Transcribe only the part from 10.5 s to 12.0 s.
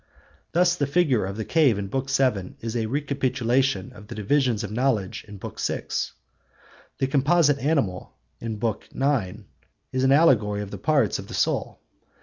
of the parts of the soul.